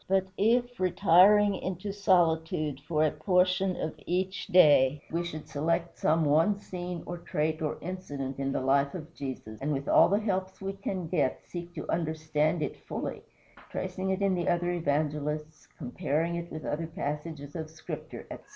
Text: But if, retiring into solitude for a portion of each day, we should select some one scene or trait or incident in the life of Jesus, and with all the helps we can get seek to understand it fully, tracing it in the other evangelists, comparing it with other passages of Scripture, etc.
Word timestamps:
But 0.07 0.25
if, 0.35 0.79
retiring 0.79 1.53
into 1.53 1.91
solitude 1.93 2.79
for 2.87 3.05
a 3.05 3.11
portion 3.11 3.75
of 3.75 3.93
each 4.07 4.47
day, 4.47 5.03
we 5.11 5.23
should 5.23 5.47
select 5.47 5.99
some 5.99 6.25
one 6.25 6.59
scene 6.59 7.03
or 7.05 7.19
trait 7.19 7.61
or 7.61 7.77
incident 7.81 8.39
in 8.39 8.51
the 8.51 8.61
life 8.61 8.95
of 8.95 9.13
Jesus, 9.13 9.61
and 9.61 9.71
with 9.71 9.87
all 9.87 10.09
the 10.09 10.19
helps 10.19 10.59
we 10.59 10.73
can 10.73 11.07
get 11.07 11.41
seek 11.47 11.75
to 11.75 11.87
understand 11.91 12.63
it 12.63 12.77
fully, 12.87 13.21
tracing 13.69 14.09
it 14.09 14.23
in 14.23 14.33
the 14.33 14.49
other 14.49 14.71
evangelists, 14.71 15.67
comparing 15.77 16.33
it 16.33 16.51
with 16.51 16.65
other 16.65 16.87
passages 16.87 17.55
of 17.55 17.69
Scripture, 17.69 18.25
etc. 18.31 18.43